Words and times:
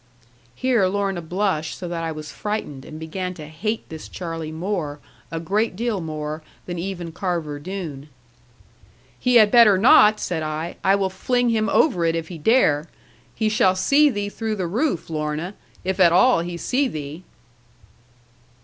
Here 0.55 0.87
Lorna 0.87 1.21
blushed 1.21 1.77
so 1.77 1.87
that 1.87 2.03
I 2.03 2.11
was 2.11 2.31
frightened, 2.31 2.85
and 2.85 2.99
began 2.99 3.35
to 3.35 3.45
hate 3.45 3.87
this 3.89 4.09
Charlie 4.09 4.51
more, 4.51 4.99
a 5.29 5.39
great 5.39 5.75
deal 5.75 6.01
more, 6.01 6.41
than 6.65 6.79
even 6.79 7.11
Carver 7.11 7.59
Doone. 7.59 8.09
'He 9.19 9.35
had 9.35 9.51
better 9.51 9.77
not,' 9.77 10.19
said 10.19 10.41
I; 10.41 10.77
'I 10.83 10.95
will 10.95 11.11
fling 11.11 11.49
him 11.49 11.69
over 11.69 12.03
it, 12.03 12.15
if 12.15 12.29
he 12.29 12.39
dare. 12.39 12.87
He 13.35 13.47
shall 13.47 13.75
see 13.75 14.09
thee 14.09 14.29
through 14.29 14.55
the 14.55 14.65
roof, 14.65 15.07
Lorna, 15.07 15.53
if 15.83 15.99
at 15.99 16.11
all 16.11 16.39
he 16.39 16.57
see 16.57 16.87
thee.' 16.87 17.23